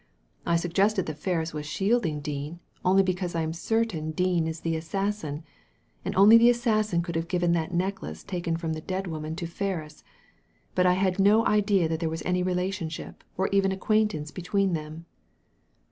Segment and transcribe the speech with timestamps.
[0.47, 4.75] I suggested that Ferris was shielding Dean, only because I am certain Dean is the
[4.75, 5.43] assassin;
[6.03, 9.45] and only the assassin could have given that necklace taken from the dead woman to
[9.45, 10.03] Ferris,
[10.73, 15.05] but I had no idea that there was any relationship or even acquaintance between them."